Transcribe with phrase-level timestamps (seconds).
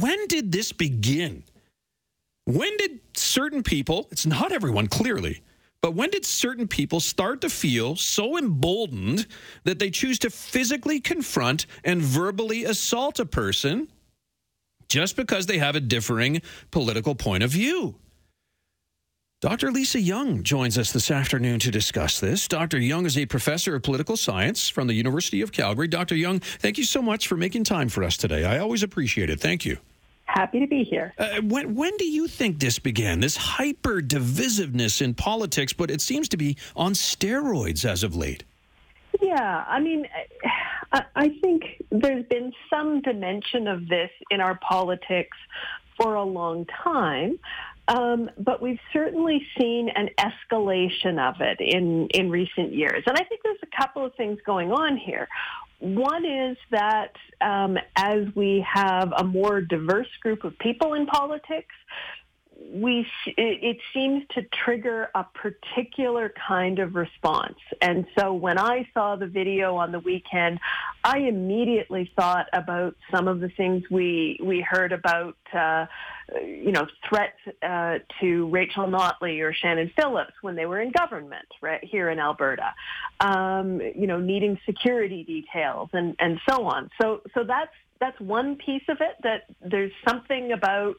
[0.00, 1.44] when did this begin?
[2.46, 5.42] When did certain people, it's not everyone clearly,
[5.82, 9.26] but when did certain people start to feel so emboldened
[9.64, 13.88] that they choose to physically confront and verbally assault a person
[14.88, 17.96] just because they have a differing political point of view?
[19.40, 19.70] Dr.
[19.70, 22.46] Lisa Young joins us this afternoon to discuss this.
[22.46, 22.78] Dr.
[22.78, 25.88] Young is a professor of political science from the University of Calgary.
[25.88, 26.14] Dr.
[26.14, 28.44] Young, thank you so much for making time for us today.
[28.44, 29.40] I always appreciate it.
[29.40, 29.78] Thank you.
[30.32, 31.12] Happy to be here.
[31.18, 33.18] Uh, when, when do you think this began?
[33.18, 38.44] This hyper divisiveness in politics, but it seems to be on steroids as of late.
[39.20, 40.06] Yeah, I mean,
[40.92, 45.36] I, think there's been some dimension of this in our politics
[45.96, 47.38] for a long time.
[47.88, 53.02] Um, but we've certainly seen an escalation of it in, in recent years.
[53.06, 55.26] And I think there's a couple of things going on here.
[55.80, 61.74] One is that um, as we have a more diverse group of people in politics,
[62.72, 67.58] we it, seems to trigger a particular kind of response.
[67.80, 70.60] And so when I saw the video on the weekend,
[71.02, 75.86] I immediately thought about some of the things we we heard about, uh,
[76.42, 81.46] you know, threats uh, to Rachel Notley or Shannon Phillips when they were in government,
[81.62, 82.74] right here in Alberta.
[83.20, 86.90] Um, you know, needing security details and and so on.
[87.00, 89.16] So so that's that's one piece of it.
[89.22, 90.96] That there's something about,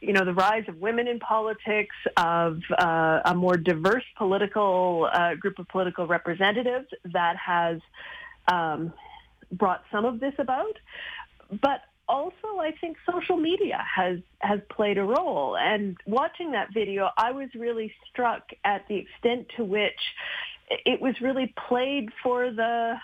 [0.00, 5.34] you know, the rise of women in politics, of uh, a more diverse political uh,
[5.34, 7.80] group of political representatives that has
[8.48, 8.92] um,
[9.50, 10.78] brought some of this about.
[11.50, 15.56] But also, I think social media has has played a role.
[15.56, 20.00] And watching that video, I was really struck at the extent to which
[20.84, 22.94] it was really played for the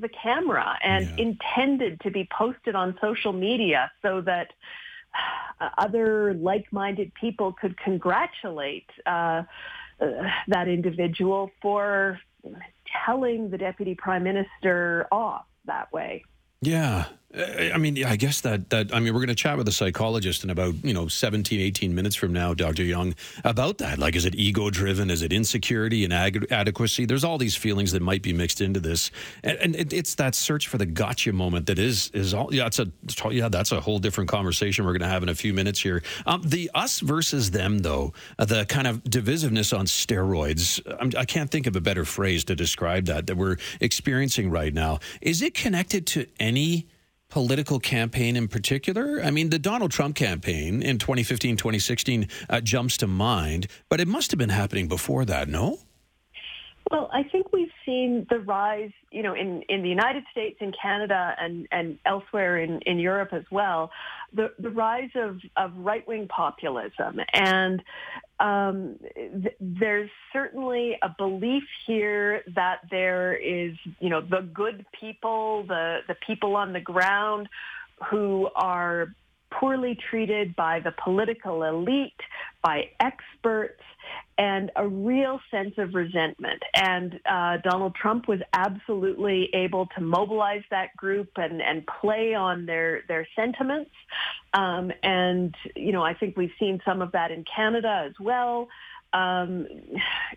[0.00, 1.26] the camera and yeah.
[1.26, 4.48] intended to be posted on social media so that
[5.60, 9.42] uh, other like-minded people could congratulate uh,
[10.00, 10.06] uh,
[10.46, 12.18] that individual for
[13.04, 16.24] telling the deputy prime minister off that way.
[16.60, 17.06] Yeah.
[17.36, 20.44] I mean, I guess that, that I mean, we're going to chat with a psychologist
[20.44, 22.84] in about, you know, 17, 18 minutes from now, Dr.
[22.84, 23.98] Young, about that.
[23.98, 25.10] Like, is it ego driven?
[25.10, 27.04] Is it insecurity and ag- adequacy?
[27.04, 29.10] There's all these feelings that might be mixed into this.
[29.44, 32.66] And, and it, it's that search for the gotcha moment that is, is all, yeah,
[32.66, 32.90] it's a,
[33.30, 36.02] yeah, that's a whole different conversation we're going to have in a few minutes here.
[36.24, 41.42] Um, the us versus them, though, the kind of divisiveness on steroids, I'm, I can
[41.42, 45.00] not think of a better phrase to describe that, that we're experiencing right now.
[45.20, 46.86] Is it connected to any
[47.28, 49.20] political campaign in particular?
[49.22, 54.08] I mean, the Donald Trump campaign in 2015, 2016 uh, jumps to mind, but it
[54.08, 55.78] must have been happening before that, no?
[56.90, 60.72] Well, I think we've seen the rise, you know, in, in the United States, in
[60.80, 63.90] Canada, and, and elsewhere in, in Europe as well,
[64.32, 67.20] the, the rise of, of right-wing populism.
[67.34, 67.82] And
[68.40, 75.64] um, th- there's certainly a belief here that there is, you know, the good people,
[75.68, 77.50] the, the people on the ground
[78.10, 79.08] who are
[79.50, 82.12] poorly treated by the political elite,
[82.62, 83.82] by experts,
[84.38, 86.62] and a real sense of resentment.
[86.74, 92.64] And uh, Donald Trump was absolutely able to mobilize that group and, and play on
[92.64, 93.90] their, their sentiments.
[94.54, 98.68] Um, and, you know, I think we've seen some of that in Canada as well.
[99.12, 99.66] Um,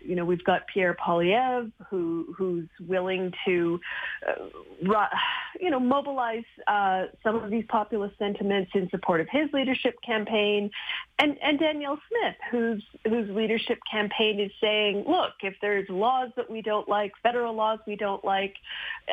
[0.02, 3.80] you know, we've got Pierre Poilievre, who who's willing to,
[4.26, 5.06] uh,
[5.60, 10.70] you know, mobilize uh, some of these populist sentiments in support of his leadership campaign,
[11.18, 16.50] and and Danielle Smith, whose whose leadership campaign is saying, look, if there's laws that
[16.50, 18.54] we don't like, federal laws we don't like,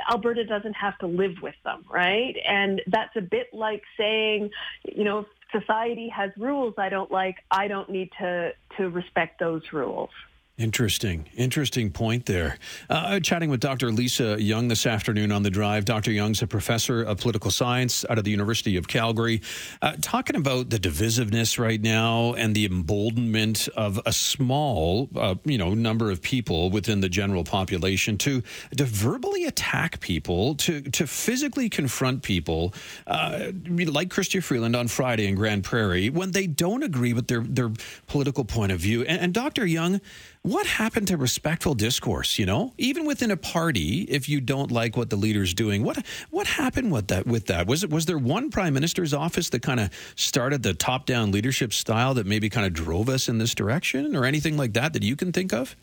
[0.09, 2.35] Alberta doesn't have to live with them, right?
[2.47, 4.51] And that's a bit like saying,
[4.85, 9.61] you know, society has rules I don't like, I don't need to, to respect those
[9.73, 10.09] rules.
[10.59, 12.57] Interesting, interesting point there.
[12.89, 13.93] Uh, chatting with Dr.
[13.93, 15.85] Lisa Young this afternoon on the drive.
[15.85, 16.11] Dr.
[16.11, 19.41] Young's a professor of political science out of the University of Calgary,
[19.81, 25.57] uh, talking about the divisiveness right now and the emboldenment of a small, uh, you
[25.57, 28.43] know, number of people within the general population to
[28.75, 32.73] to verbally attack people, to to physically confront people,
[33.07, 37.43] uh, like Chrystia Freeland on Friday in Grande Prairie when they don't agree with their
[37.43, 37.71] their
[38.07, 39.03] political point of view.
[39.05, 39.65] and, and Dr.
[39.65, 40.01] Young
[40.43, 42.39] what happened to respectful discourse?
[42.39, 46.05] You know, even within a party, if you don't like what the leader's doing, what
[46.29, 47.27] what happened with that?
[47.27, 50.73] With that, was it was there one prime minister's office that kind of started the
[50.73, 54.57] top down leadership style that maybe kind of drove us in this direction, or anything
[54.57, 55.75] like that that you can think of?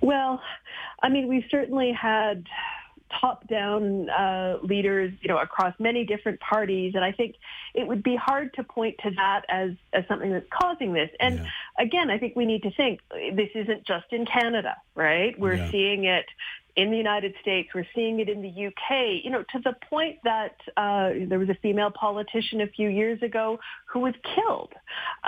[0.00, 0.42] Well,
[1.02, 2.46] I mean, we certainly had
[3.20, 7.36] top-down uh, leaders, you know, across many different parties, and I think
[7.74, 11.10] it would be hard to point to that as as something that's causing this.
[11.20, 11.46] And yeah.
[11.78, 15.38] again, I think we need to think this isn't just in Canada, right?
[15.38, 15.70] We're yeah.
[15.70, 16.26] seeing it
[16.76, 17.68] in the United States.
[17.74, 21.48] We're seeing it in the UK, you know, to the point that uh, there was
[21.48, 23.58] a female politician a few years ago
[23.92, 24.72] who was killed.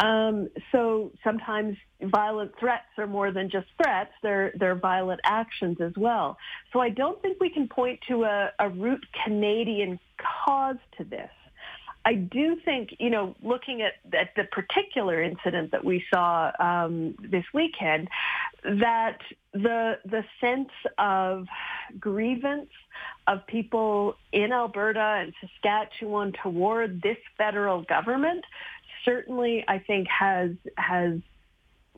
[0.02, 4.10] Um, so sometimes violent threats are more than just threats.
[4.22, 6.36] They're, they're violent actions as well.
[6.72, 11.30] So I don't think we can point to a, a root Canadian cause to this.
[12.06, 17.16] I do think, you know, looking at, at the particular incident that we saw um,
[17.20, 18.08] this weekend,
[18.80, 19.18] that
[19.52, 21.46] the the sense of
[22.00, 22.70] grievance
[23.26, 28.44] of people in Alberta and Saskatchewan toward this federal government
[29.06, 31.12] certainly, I think, has has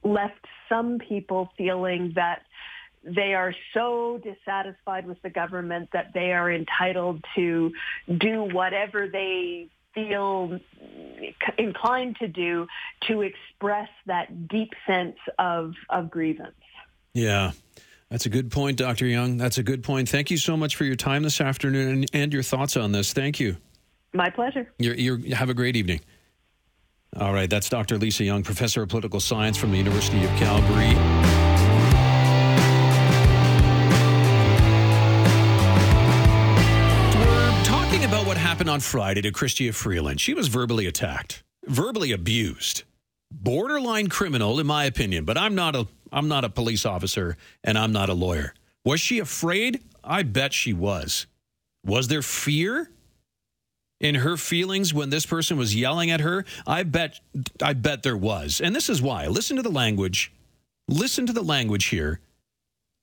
[0.04, 2.42] left some people feeling that
[3.02, 7.72] they are so dissatisfied with the government that they are entitled to
[8.18, 9.68] do whatever they
[10.06, 10.58] feel
[11.58, 12.66] inclined to do
[13.08, 16.54] to express that deep sense of, of grievance.
[17.14, 17.52] Yeah.
[18.10, 19.06] That's a good point, Dr.
[19.06, 19.36] Young.
[19.36, 20.08] That's a good point.
[20.08, 23.12] Thank you so much for your time this afternoon and, and your thoughts on this.
[23.12, 23.56] Thank you.
[24.14, 24.70] My pleasure.
[24.78, 26.00] You're, you're, have a great evening.
[27.16, 27.98] All right, that's Dr.
[27.98, 31.27] Lisa Young, professor of political science from the University of Calgary.
[38.58, 40.20] Happened on Friday to Chrystia Freeland.
[40.20, 42.82] She was verbally attacked, verbally abused.
[43.30, 47.78] Borderline criminal, in my opinion, but I'm not a I'm not a police officer and
[47.78, 48.54] I'm not a lawyer.
[48.84, 49.84] Was she afraid?
[50.02, 51.28] I bet she was.
[51.86, 52.90] Was there fear
[54.00, 56.44] in her feelings when this person was yelling at her?
[56.66, 57.20] I bet
[57.62, 58.60] I bet there was.
[58.60, 59.28] And this is why.
[59.28, 60.32] Listen to the language.
[60.88, 62.18] Listen to the language here.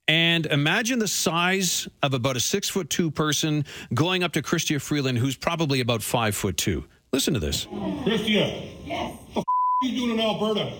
[0.07, 4.79] And imagine the size of about a six foot two person going up to Chrystia
[4.81, 6.85] Freeland, who's probably about five foot two.
[7.11, 7.65] Listen to this.
[7.65, 8.69] Chrystia.
[8.85, 9.17] Yes.
[9.33, 9.45] What the f-
[9.83, 10.73] are you doing in Alberta?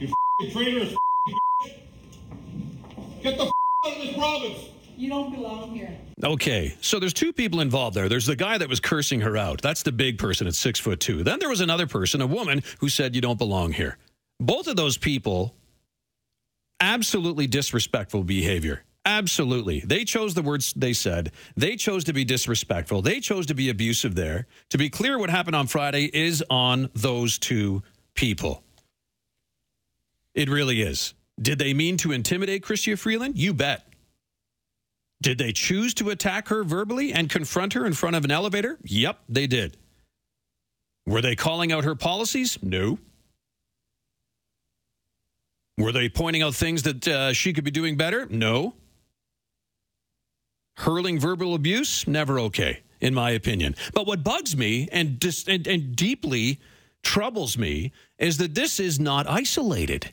[0.00, 0.08] You
[0.42, 1.72] f- traitorous f-
[3.22, 3.52] Get the f-
[3.86, 4.58] out of this province.
[4.96, 5.96] You don't belong here.
[6.24, 8.08] Okay, so there's two people involved there.
[8.08, 9.60] There's the guy that was cursing her out.
[9.60, 11.22] That's the big person at six foot two.
[11.22, 13.98] Then there was another person, a woman, who said, You don't belong here.
[14.40, 15.54] Both of those people
[16.80, 18.82] absolutely disrespectful behavior.
[19.04, 19.80] Absolutely.
[19.80, 21.30] They chose the words they said.
[21.56, 23.02] They chose to be disrespectful.
[23.02, 24.48] They chose to be abusive there.
[24.70, 27.84] To be clear, what happened on Friday is on those two
[28.14, 28.64] people.
[30.34, 31.14] It really is.
[31.40, 33.38] Did they mean to intimidate Chrystia Freeland?
[33.38, 33.86] You bet.
[35.22, 38.78] Did they choose to attack her verbally and confront her in front of an elevator?
[38.82, 39.76] Yep, they did.
[41.06, 42.58] Were they calling out her policies?
[42.62, 42.98] No.
[45.78, 48.26] Were they pointing out things that uh, she could be doing better?
[48.30, 48.74] No.
[50.78, 52.06] Hurling verbal abuse?
[52.06, 53.74] Never okay, in my opinion.
[53.92, 56.60] But what bugs me and, dis- and, and deeply
[57.02, 60.12] troubles me is that this is not isolated.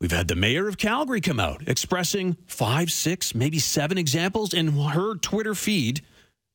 [0.00, 4.68] We've had the mayor of Calgary come out expressing five, six, maybe seven examples in
[4.68, 6.00] her Twitter feed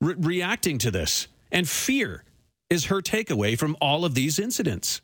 [0.02, 1.28] re- reacting to this.
[1.52, 2.24] And fear
[2.70, 5.02] is her takeaway from all of these incidents.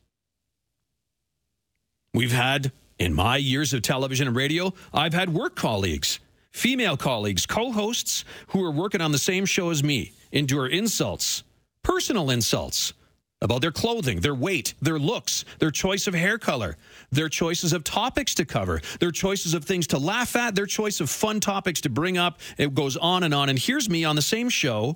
[2.23, 6.21] We've had, in my years of television and radio, I've had work colleagues,
[6.53, 11.43] female colleagues, co hosts who are working on the same show as me endure insults,
[11.83, 12.93] personal insults
[13.41, 16.77] about their clothing, their weight, their looks, their choice of hair color,
[17.11, 21.01] their choices of topics to cover, their choices of things to laugh at, their choice
[21.01, 22.39] of fun topics to bring up.
[22.57, 23.49] It goes on and on.
[23.49, 24.95] And here's me on the same show,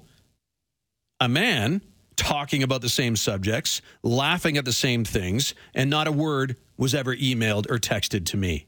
[1.19, 1.81] a man
[2.15, 6.95] talking about the same subjects, laughing at the same things, and not a word was
[6.95, 8.67] ever emailed or texted to me.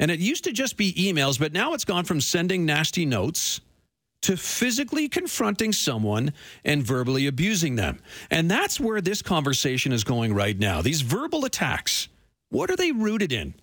[0.00, 3.60] And it used to just be emails, but now it's gone from sending nasty notes
[4.22, 6.32] to physically confronting someone
[6.64, 8.00] and verbally abusing them.
[8.30, 10.80] And that's where this conversation is going right now.
[10.80, 12.08] These verbal attacks,
[12.48, 13.54] what are they rooted in?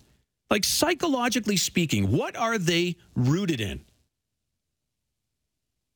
[0.50, 3.80] Like psychologically speaking, what are they rooted in?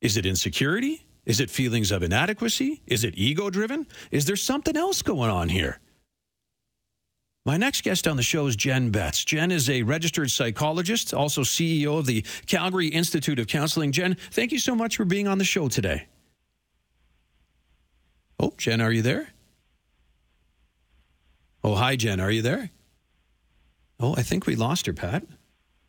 [0.01, 1.07] Is it insecurity?
[1.25, 2.83] Is it feelings of inadequacy?
[2.87, 3.87] Is it ego driven?
[4.11, 5.81] Is there something else going on here?
[7.47, 9.23] My next guest on the show is Jenn Betts.
[9.23, 13.93] Jenn is a registered psychologist, also CEO of the Calgary Institute of Counseling.
[13.93, 16.07] Jenn, thank you so much for being on the show today.
[18.41, 19.29] Oh, Jenn, are you there?
[21.63, 22.19] Oh, hi, Jenn.
[22.19, 22.71] Are you there?
[24.01, 25.25] Oh, I think we lost her, Pat.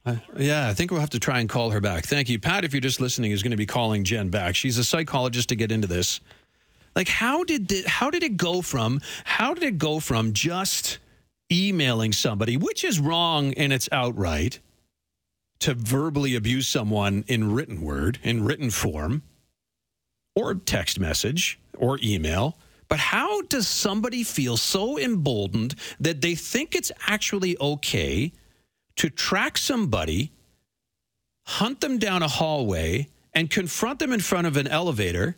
[0.06, 2.06] Uh, yeah, I think we'll have to try and call her back.
[2.06, 2.38] Thank you.
[2.38, 4.56] Pat, if you're just listening, is going to be calling Jenn back.
[4.56, 6.20] She's a psychologist to get into this.
[6.96, 11.00] Like, how did how did it go from how did it go from just
[11.52, 14.60] emailing somebody, which is wrong and it's outright,
[15.60, 19.24] to verbally abuse someone in written word, in written form,
[20.36, 22.58] or text message or email.
[22.88, 28.32] But how does somebody feel so emboldened that they think it's actually okay
[28.98, 30.32] to track somebody,
[31.48, 35.36] hunt them down a hallway, and confront them in front of an elevator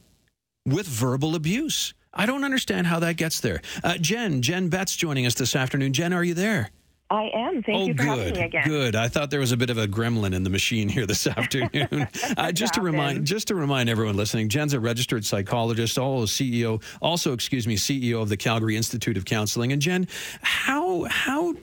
[0.66, 1.94] with verbal abuse?
[2.14, 3.62] I don't understand how that gets there.
[3.84, 5.94] Uh, Jenn, Jenn Betts joining us this afternoon.
[5.94, 6.72] Jenn, are you there?
[7.10, 7.64] I am.
[7.64, 8.68] Thank oh, you for good, having me again.
[8.68, 8.96] Good.
[8.96, 12.08] I thought there was a bit of a gremlin in the machine here this afternoon.
[12.36, 16.84] uh, just to remind, just to remind everyone listening, Jenn's a registered psychologist, also CEO,
[17.02, 19.72] also excuse me, CEO of the Calgary Institute of Counseling.
[19.72, 20.08] And Jenn,
[20.42, 21.56] how how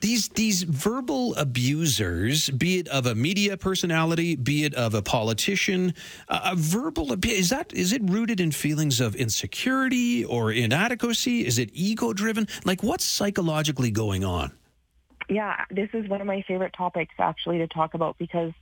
[0.00, 5.94] these these verbal abusers, be it of a media personality, be it of a politician,
[6.28, 11.46] a verbal is that is it rooted in feelings of insecurity or inadequacy?
[11.46, 12.48] Is it ego driven?
[12.64, 14.52] Like what's psychologically going on?
[15.28, 18.52] Yeah, this is one of my favorite topics actually to talk about because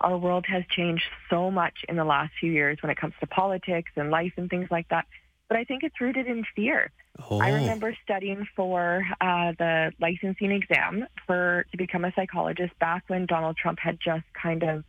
[0.00, 3.26] our world has changed so much in the last few years when it comes to
[3.26, 5.06] politics and life and things like that.
[5.48, 6.90] But I think it's rooted in fear.
[7.30, 7.38] Oh.
[7.38, 13.26] I remember studying for uh, the licensing exam for to become a psychologist back when
[13.26, 14.84] Donald Trump had just kind of,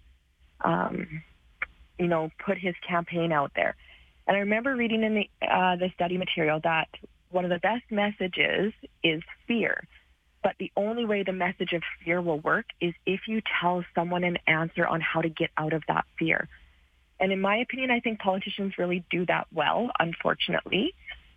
[0.62, 1.22] um,
[2.00, 3.76] you know, put his campaign out there.
[4.28, 6.90] And I remember reading in the uh, the study material that
[7.30, 8.74] one of the best messages
[9.04, 9.88] is fear.
[10.44, 14.24] But the only way the message of fear will work is if you tell someone
[14.24, 16.48] an answer on how to get out of that fear.
[17.20, 20.94] And in my opinion, I think politicians really do that well, unfortunately.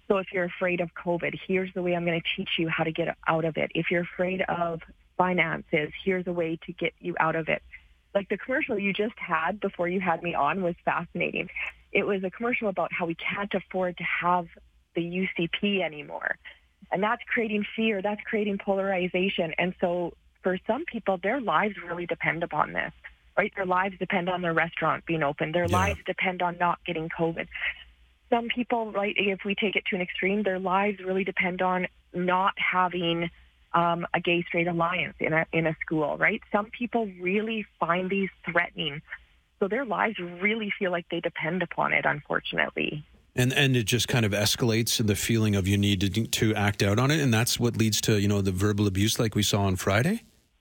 [0.09, 2.85] So if you're afraid of COVID, here's the way I'm going to teach you how
[2.85, 3.71] to get out of it.
[3.75, 4.81] If you're afraid of
[5.17, 7.63] finances, here's a way to get you out of it.
[8.15, 11.49] Like the commercial you just had before you had me on was fascinating.
[11.93, 14.47] It was a commercial about how we can't afford to have
[14.95, 16.37] the UCP anymore.
[16.91, 19.55] And that's creating fear, that's creating polarization.
[19.59, 22.93] And so for some people, their lives really depend upon this,
[23.41, 23.53] right?
[23.57, 25.47] Their lives depend on their restaurant being open.
[25.53, 25.79] Their Yeah.
[25.83, 27.47] lives depend on not getting COVID.
[28.33, 31.87] Some people, right, if we take it to an extreme, their lives really depend on
[32.15, 33.31] not having
[33.73, 36.41] um, a gay straight alliance in a, in a school, right?
[36.53, 39.01] Some people really find these threatening.
[39.59, 42.93] So their lives really feel like they depend upon it, unfortunately.
[43.37, 46.47] and and it just kind of escalates in the feeling of you need to, to
[46.69, 49.35] act out on it and that's what leads to you know the verbal abuse like
[49.41, 50.17] we saw on friday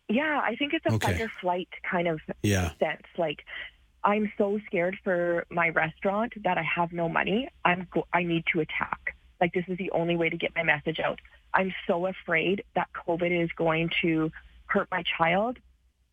[0.10, 1.08] Yeah, I think it's a Okay.
[1.14, 3.04] fight or flight kind of yeah sense.
[3.18, 3.46] Like,
[4.04, 7.48] I'm so scared for my restaurant that I have no money.
[7.64, 9.16] I'm go- I need to attack.
[9.40, 11.20] Like, this is the only way to get my message out.
[11.54, 14.32] I'm so afraid that COVID is going to
[14.66, 15.58] hurt my child.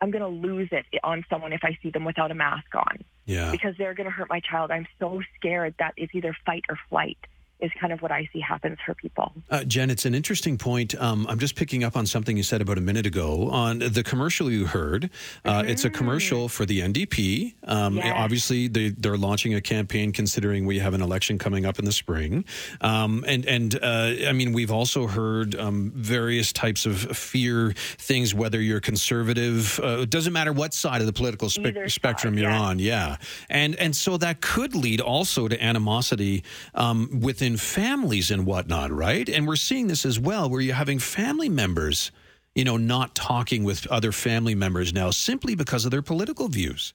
[0.00, 2.98] I'm going to lose it on someone if I see them without a mask on
[3.24, 4.70] yeah because they're going to hurt my child.
[4.70, 7.18] I'm so scared that it's either fight or flight
[7.60, 9.32] is kind of what I see happens for people.
[9.50, 10.94] Uh, Jenn, it's an interesting point.
[11.00, 14.02] Um, I'm just picking up on something you said about a minute ago on the
[14.02, 15.10] commercial you heard.
[15.44, 17.54] Uh, It's a commercial for the NDP.
[17.64, 18.12] Um, Yes.
[18.16, 21.92] Obviously, they, they're launching a campaign considering we have an election coming up in the
[21.92, 22.44] spring.
[22.82, 28.34] Um, and and uh, I mean, we've also heard um, various types of fear things,
[28.34, 32.40] whether you're conservative, uh, it doesn't matter what side of the political spe- spectrum side,
[32.40, 32.60] you're yeah.
[32.60, 32.78] on.
[32.78, 33.16] Yeah.
[33.48, 36.44] And, and so that could lead also to animosity
[36.74, 37.08] um,
[37.46, 39.28] within families and whatnot, right?
[39.28, 42.10] And we're seeing this as well, where you're having family members,
[42.56, 46.92] you know, not talking with other family members now simply because of their political views.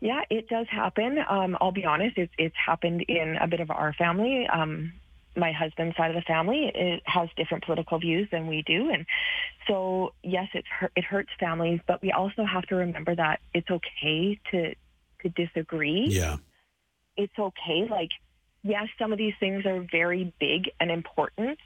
[0.00, 1.18] Yeah, it does happen.
[1.30, 4.48] Um, I'll be honest, it's, it's happened in a bit of our family.
[4.48, 4.92] Um,
[5.36, 9.04] my husband's side of the family it has different political views than we do, and
[9.66, 11.80] so yes, it's hurt, it hurts families.
[11.88, 14.74] But we also have to remember that it's okay to
[15.22, 16.06] to disagree.
[16.08, 16.36] Yeah.
[17.16, 17.88] It's okay.
[17.90, 18.10] Like
[18.64, 21.58] yes, some of these things are very big and important,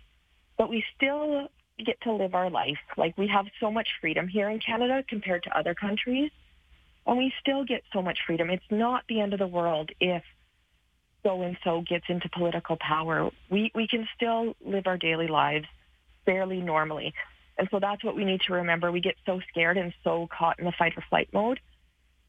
[0.59, 1.49] but we still
[1.85, 2.79] get to live our life.
[2.99, 6.31] Like we have so much freedom here in Canada compared to other countries
[7.09, 8.51] and we still get so much freedom.
[8.51, 10.23] It's not the end of the world if
[11.23, 13.31] so and so gets into political power.
[13.51, 15.67] We we can still live our daily lives
[16.27, 17.15] fairly normally.
[17.57, 18.93] And so that's what we need to remember.
[18.93, 21.59] We get so scared and so caught in the fight or flight mode.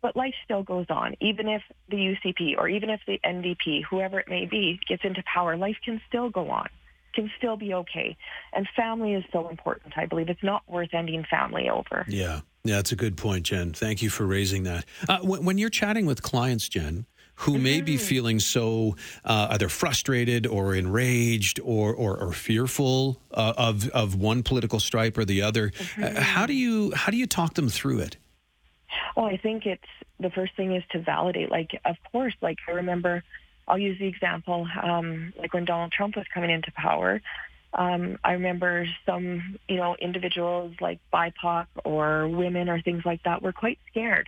[0.01, 1.15] But life still goes on.
[1.19, 5.23] Even if the UCP or even if the NDP, whoever it may be, gets into
[5.31, 6.67] power, life can still go on,
[7.13, 8.17] can still be okay.
[8.53, 10.29] And family is so important, I believe.
[10.29, 12.05] It's not worth ending family over.
[12.07, 12.41] Yeah.
[12.65, 13.71] Yeah, that's a good point, Jenn.
[13.71, 14.85] Thank you for raising that.
[15.07, 17.05] Uh, when, when you're chatting with clients, Jenn,
[17.39, 23.53] who may be feeling so uh, either frustrated or enraged or or, or fearful uh,
[23.57, 27.25] of of one political stripe or the other, uh, how do you how do you
[27.25, 28.17] talk them through it?
[29.15, 31.49] Well, I think it's the first thing is to validate.
[31.51, 33.23] Like, of course, like I remember,
[33.67, 37.21] I'll use the example, um, like when Donald Trump was coming into power,
[37.71, 43.43] Um, I remember some, you know, individuals like BIPOC or women or things like that
[43.43, 44.27] were quite scared.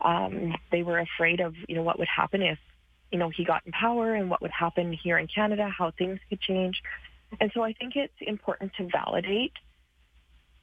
[0.00, 2.58] Um, they were afraid of, you know, what would happen if,
[3.12, 6.18] you know, he got in power and what would happen here in Canada, how things
[6.28, 6.82] could change.
[7.40, 9.52] And so I think it's important to validate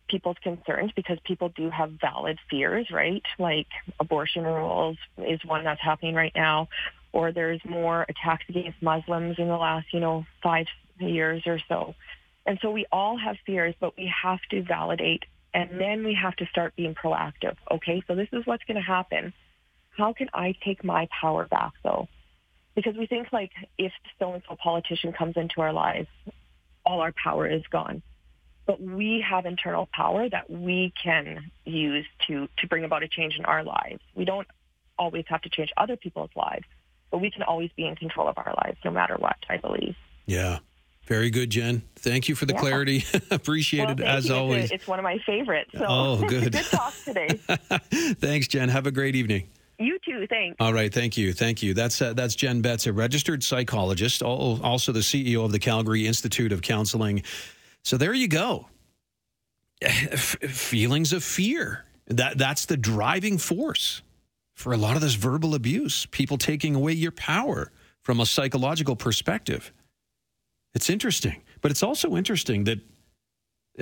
[0.10, 3.24] people's concerns because people do have valid fears, right?
[3.38, 3.68] Like
[4.00, 6.68] abortion rules is one that's happening right now,
[7.13, 10.66] or there's more attacks against Muslims in the last, you know, five
[11.00, 11.96] years or so.
[12.46, 15.24] And so we all have fears, but we have to validate
[15.54, 17.56] and then we have to start being proactive.
[17.72, 19.34] Okay, so this is what's going to happen.
[19.98, 22.08] How can I take my power back though?
[22.75, 26.08] Because we think like if so and so politician comes into our lives,
[26.86, 28.01] all our power is gone.
[28.69, 33.35] But we have internal power that we can use to, to bring about a change
[33.35, 33.99] in our lives.
[34.13, 34.45] We don't
[34.95, 36.65] always have to change other people's lives,
[37.09, 39.95] but we can always be in control of our lives no matter what, I believe.
[40.27, 40.59] Yeah.
[41.07, 41.81] Very good, Jenn.
[41.95, 42.59] Thank you for the yeah.
[42.59, 43.05] clarity.
[43.31, 44.35] Appreciate well, it as you.
[44.35, 44.65] always.
[44.65, 45.71] It's, a, it's, one of my favorites.
[45.73, 46.51] So oh, good.
[46.51, 47.27] good talk today.
[48.19, 48.69] Thanks, Jenn.
[48.69, 49.49] Have a great evening.
[49.79, 50.27] You too.
[50.27, 50.57] Thanks.
[50.59, 50.93] All right.
[50.93, 51.33] Thank you.
[51.33, 51.73] Thank you.
[51.73, 56.51] That's uh, that's Jenn Betts, a registered psychologist, also the CEO of the Calgary Institute
[56.51, 57.23] of Counseling.
[57.89, 58.67] So there you go.
[59.88, 61.86] Feelings of fear.
[62.05, 64.03] That that's the driving force
[64.53, 66.05] for a lot of this verbal abuse.
[66.05, 67.72] People taking away your power
[68.03, 69.74] from a psychological perspective.
[70.75, 72.77] It's interesting, but it's also interesting that,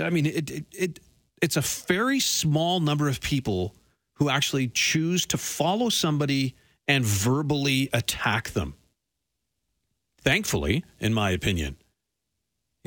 [0.01, 0.99] I mean, it, it, it
[1.41, 3.75] it's a very small number of people
[4.13, 6.55] who actually choose to follow somebody
[6.87, 8.75] and verbally attack them.
[10.21, 11.75] Thankfully, in my opinion.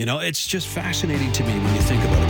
[0.01, 2.30] You know, it's just fascinating to me when you think about it.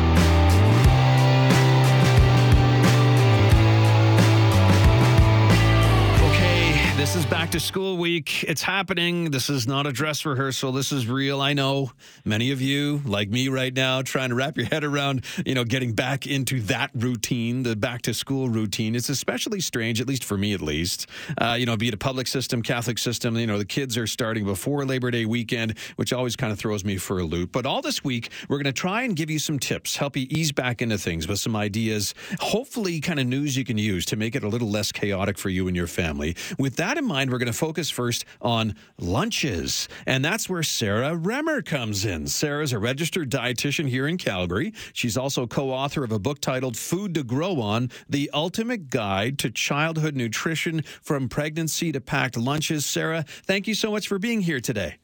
[7.31, 8.45] Back to school week.
[8.45, 9.31] It's happening.
[9.31, 10.73] This is not a dress rehearsal.
[10.73, 11.41] This is real.
[11.41, 11.93] I know
[12.25, 15.65] many of you, like me right now, trying to wrap your head around, you know,
[15.65, 18.95] getting back into that routine, the back to school routine.
[18.95, 21.07] It's especially strange, at least for me, at least.
[21.41, 24.07] Uh, you know, be it a public system, Catholic system, you know, the kids are
[24.07, 27.53] starting before Labor Day weekend, which always kind of throws me for a loop.
[27.53, 30.27] But all this week, we're going to try and give you some tips, help you
[30.31, 34.17] ease back into things with some ideas, hopefully, kind of news you can use to
[34.17, 36.37] make it a little less chaotic for you and your family.
[36.59, 39.89] With that, that in mind, we're going to focus first on lunches.
[40.07, 42.29] And that's where Sarah Remmer comes in.
[42.29, 44.73] Sarah's a registered dietitian here in Calgary.
[44.93, 49.39] She's also co author of a book titled Food to Grow On The Ultimate Guide
[49.41, 52.87] to Childhood Nutrition from Pregnancy to Packed Lunches.
[52.87, 54.97] Sarah, thank you so much for being here today.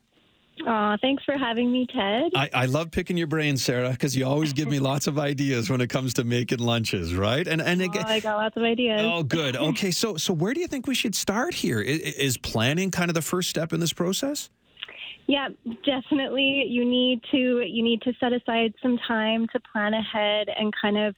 [0.64, 2.32] Aw, thanks for having me, Ted.
[2.34, 5.68] I, I love picking your brain, Sarah, because you always give me lots of ideas
[5.68, 7.46] when it comes to making lunches, right?
[7.46, 9.02] And and again, oh, I got lots of ideas.
[9.04, 9.56] Oh, good.
[9.66, 11.80] Okay, so so where do you think we should start here?
[11.80, 14.48] Is, is planning kind of the first step in this process?
[15.26, 15.48] Yeah,
[15.84, 16.66] definitely.
[16.68, 20.96] You need to you need to set aside some time to plan ahead and kind
[20.96, 21.14] of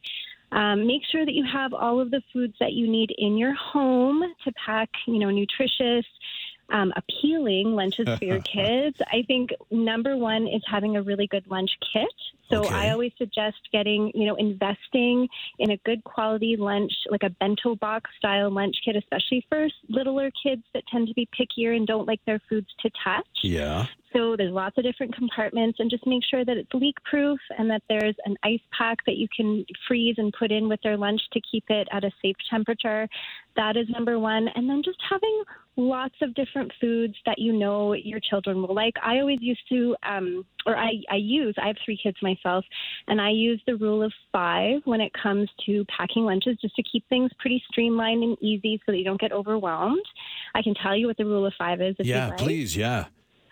[0.50, 3.54] um, make sure that you have all of the foods that you need in your
[3.54, 6.06] home to pack, you know, nutritious
[6.70, 11.44] um, appealing lunches for your kids, I think number one is having a really good
[11.48, 12.08] lunch kit.
[12.50, 12.74] So okay.
[12.74, 15.28] I always suggest getting, you know, investing
[15.58, 20.30] in a good quality lunch, like a bento box style lunch kit, especially for littler
[20.42, 23.26] kids that tend to be pickier and don't like their foods to touch.
[23.42, 23.86] Yeah.
[24.12, 27.70] So there's lots of different compartments, and just make sure that it's leak proof and
[27.70, 31.20] that there's an ice pack that you can freeze and put in with their lunch
[31.32, 33.08] to keep it at a safe temperature.
[33.56, 34.48] That is number one.
[34.54, 35.42] And then just having
[35.76, 38.94] lots of different foods that you know your children will like.
[39.02, 42.64] I always used to, um, or I, I use, I have three kids myself,
[43.06, 46.82] and I use the rule of five when it comes to packing lunches just to
[46.82, 50.04] keep things pretty streamlined and easy so that you don't get overwhelmed.
[50.54, 51.94] I can tell you what the rule of five is.
[52.00, 52.38] yeah, like.
[52.38, 52.76] please.
[52.76, 53.06] Yeah.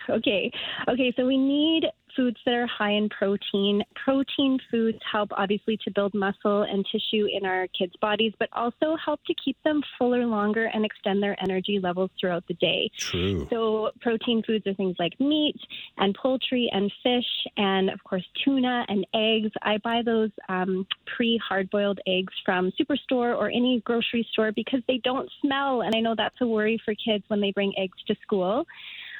[0.09, 0.51] Okay.
[0.88, 1.12] Okay.
[1.16, 1.85] So we need
[2.16, 3.83] foods that are high in protein.
[3.95, 8.97] Protein foods help obviously to build muscle and tissue in our kids' bodies, but also
[9.05, 12.90] help to keep them fuller longer and extend their energy levels throughout the day.
[12.97, 13.47] True.
[13.51, 15.61] So protein foods are things like meat
[15.99, 19.51] and poultry and fish and of course tuna and eggs.
[19.62, 24.99] I buy those um, pre-hard boiled eggs from Superstore or any grocery store because they
[25.05, 28.14] don't smell, and I know that's a worry for kids when they bring eggs to
[28.23, 28.64] school.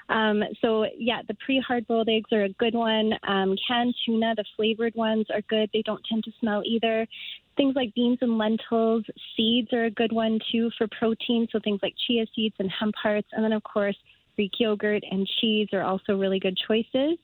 [0.09, 3.13] Um, so yeah, the pre-hard boiled eggs are a good one.
[3.27, 5.71] Um, canned tuna, the flavored ones are good.
[5.73, 7.07] They don't tend to smell either.
[7.57, 9.05] Things like beans and lentils,
[9.37, 11.49] seeds are a good one too for protein.
[11.51, 13.97] So things like chia seeds and hemp hearts, and then of course
[14.37, 17.19] Greek yogurt and cheese are also really good choices.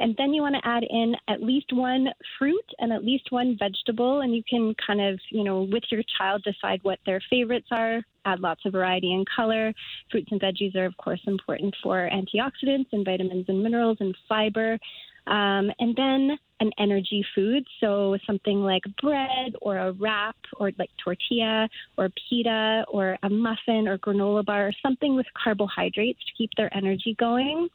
[0.00, 3.56] And then you want to add in at least one fruit and at least one
[3.58, 7.68] vegetable, and you can kind of, you know, with your child decide what their favorites
[7.70, 8.00] are.
[8.24, 9.74] Add lots of variety and color.
[10.10, 14.78] Fruits and veggies are, of course, important for antioxidants and vitamins and minerals and fiber.
[15.26, 20.90] Um, and then an energy food, so something like bread or a wrap or like
[21.02, 26.50] tortilla or pita or a muffin or granola bar, or something with carbohydrates to keep
[26.56, 27.68] their energy going.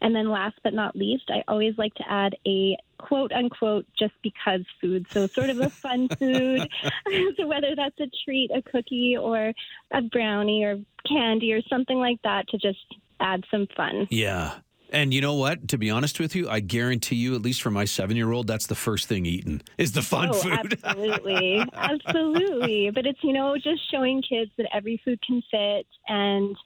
[0.00, 4.14] And then last but not least, I always like to add a quote unquote just
[4.22, 5.06] because food.
[5.12, 6.68] So sort of a fun food.
[7.36, 9.52] so whether that's a treat, a cookie, or
[9.92, 12.78] a brownie or candy or something like that to just
[13.20, 14.06] add some fun.
[14.10, 14.54] Yeah.
[14.90, 15.68] And you know what?
[15.68, 18.46] To be honest with you, I guarantee you, at least for my seven year old,
[18.46, 20.78] that's the first thing eaten is the fun oh, food.
[20.84, 21.62] absolutely.
[21.74, 22.90] absolutely.
[22.90, 26.56] But it's, you know, just showing kids that every food can fit and,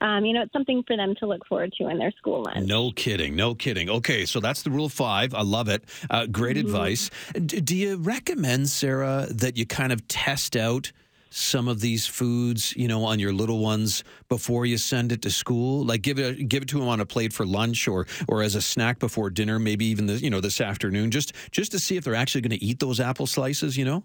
[0.00, 2.66] um, you know, it's something for them to look forward to in their school lunch.
[2.66, 3.36] No kidding.
[3.36, 3.88] No kidding.
[3.88, 4.26] Okay.
[4.26, 5.34] So that's the rule of five.
[5.34, 5.84] I love it.
[6.10, 6.66] Uh, great Mm-hmm.
[6.66, 7.10] advice.
[7.34, 10.92] D- do you recommend, Sarah, that you kind of test out?
[11.34, 15.30] Some of these foods, you know, on your little ones before you send it to
[15.30, 15.84] school?
[15.84, 18.54] Like give it give it to them on a plate for lunch or or as
[18.54, 21.96] a snack before dinner, maybe even the, you know this afternoon, just just to see
[21.96, 23.76] if they're actually going to eat those apple slices.
[23.76, 24.04] You know.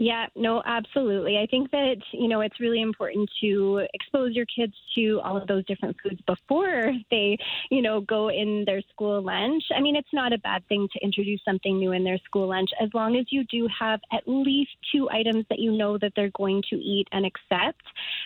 [0.00, 1.36] Yeah, no, absolutely.
[1.36, 5.46] I think that, you know, it's really important to expose your kids to all of
[5.46, 7.36] those different foods before they,
[7.70, 9.62] you know, go in their school lunch.
[9.76, 12.70] I mean, it's not a bad thing to introduce something new in their school lunch
[12.80, 16.30] as long as you do have at least two items that you know that they're
[16.34, 17.82] going to eat and accept.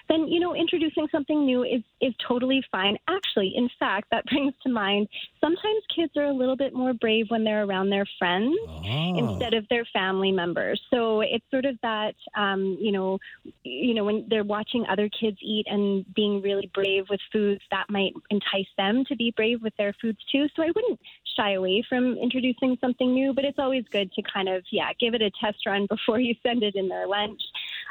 [0.08, 2.96] Then, you know, introducing something new is is totally fine.
[3.08, 5.08] Actually, in fact, that brings to mind
[5.40, 8.54] sometimes kids are a little bit more brave when they're around their friends
[8.86, 9.18] Oh.
[9.18, 10.80] instead of their family members.
[10.90, 13.18] So it's sort of that, um, you know,
[13.62, 17.86] you know, when they're watching other kids eat and being really brave with foods, that
[17.88, 20.46] might entice them to be brave with their foods too.
[20.54, 21.00] So I wouldn't
[21.36, 25.14] shy away from introducing something new, but it's always good to kind of, yeah, give
[25.14, 27.40] it a test run before you send it in their lunch.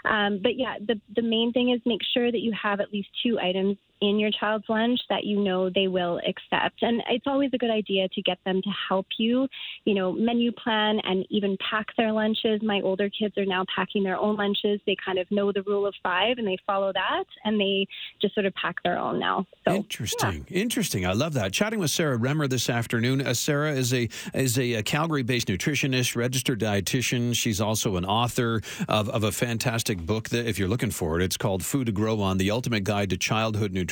[0.06, 3.10] Um, but yeah, the the main thing is make sure that you have at least
[3.24, 6.82] two items in your child's lunch that you know they will accept.
[6.82, 9.48] And it's always a good idea to get them to help you,
[9.86, 12.62] you know, menu plan and even pack their lunches.
[12.62, 14.82] My older kids are now packing their own lunches.
[14.86, 17.88] They kind of know the rule of five and they follow that and they
[18.22, 19.46] just sort of pack their own now.
[19.66, 21.06] So Interesting, interesting.
[21.06, 21.54] I love that.
[21.54, 23.26] Chatting with Sarah Remmer this afternoon.
[23.26, 27.36] Uh, Sarah is a is a, uh, Calgary-based nutritionist, registered dietitian.
[27.36, 31.24] She's also an author of, of a fantastic book that, if you're looking for it,
[31.24, 33.83] it's called "Food to Grow On: The Ultimate Guide to Childhood Nutrition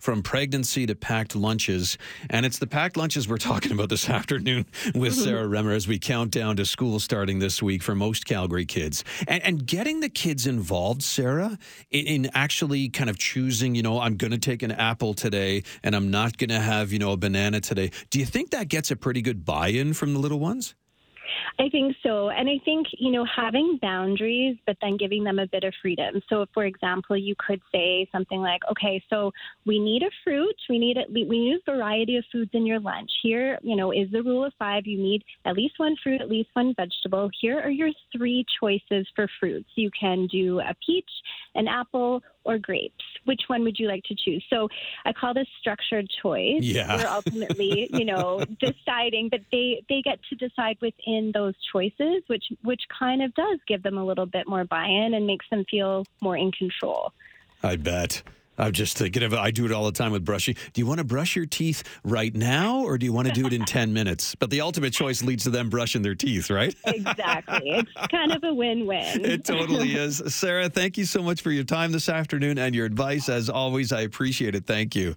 [0.00, 1.98] from Pregnancy to Packed Lunches."
[2.30, 5.24] And it's the packed lunches we're talking about this afternoon with mm-hmm.
[5.24, 9.04] Sarah Remmer as we count down to school starting this week for most Calgary kids,
[9.28, 11.58] and, and getting the kids involved, Sarah,
[11.90, 13.74] in, in actually kind of choosing.
[13.74, 16.92] You know, I'm going to take an apple today, and I'm not going to have
[16.92, 17.90] you know a banana today.
[18.10, 20.74] Do you think that gets a pretty good buy-in from the little ones?
[21.58, 22.30] I think so.
[22.30, 26.20] And I think, you know, having boundaries, but then giving them a bit of freedom.
[26.28, 29.32] So, for example, you could say something like, okay, so
[29.64, 30.54] we need a fruit.
[30.68, 33.10] We need least, we need a variety of foods in your lunch.
[33.22, 34.86] Here, you know, is the rule of five.
[34.86, 37.30] You need at least one fruit, at least one vegetable.
[37.40, 39.68] Here are your three choices for fruits.
[39.74, 41.10] You can do a peach,
[41.54, 43.04] an apple, or grapes.
[43.24, 44.44] Which one would you like to choose?
[44.48, 44.68] So
[45.04, 46.62] I call this structured choice.
[46.62, 46.96] Yeah.
[46.96, 52.44] We're ultimately, you know, deciding, but they they get to decide within those choices, which
[52.62, 56.04] which kind of does give them a little bit more buy-in and makes them feel
[56.20, 57.12] more in control.
[57.62, 58.22] I bet.
[58.58, 60.56] I'm just thinking of I do it all the time with brushing.
[60.72, 63.46] Do you want to brush your teeth right now or do you want to do
[63.46, 64.34] it in 10 minutes?
[64.34, 66.74] But the ultimate choice leads to them brushing their teeth, right?
[66.86, 67.84] Exactly.
[67.96, 69.24] it's kind of a win-win.
[69.24, 70.22] It totally is.
[70.28, 73.28] Sarah, thank you so much for your time this afternoon and your advice.
[73.28, 74.66] As always, I appreciate it.
[74.66, 75.16] Thank you.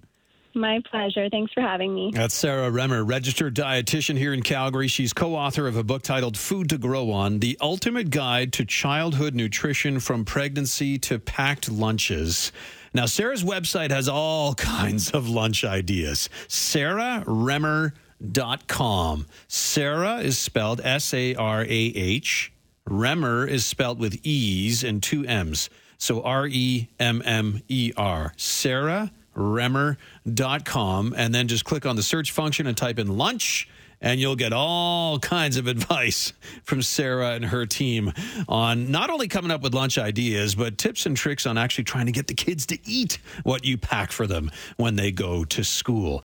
[0.56, 1.30] My pleasure.
[1.30, 2.12] Thanks for having me.
[2.14, 4.88] That's Sarah Remmer, registered dietitian here in Calgary.
[4.88, 8.66] She's co author of a book titled Food to Grow On The Ultimate Guide to
[8.66, 12.52] Childhood Nutrition from Pregnancy to Packed Lunches.
[12.94, 16.30] Now, Sarah's website has all kinds of lunch ideas.
[16.48, 19.26] SarahRemmer.com.
[19.48, 22.52] Sarah is spelled S A R A H.
[22.88, 25.70] Remmer is spelled with E's and two M's.
[25.98, 28.34] So R E M M E R.
[28.38, 33.70] Sarah remmer.com and then just click on the search function and type in lunch
[34.02, 36.34] and you'll get all kinds of advice
[36.64, 38.14] from Sarah and her team
[38.48, 42.06] on not only coming up with lunch ideas, but tips and tricks on actually trying
[42.06, 45.64] to get the kids to eat what you pack for them when they go to
[45.64, 46.24] school.